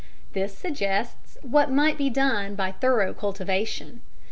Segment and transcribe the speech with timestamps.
[0.33, 4.01] This suggests what might be done by thorough cultivation.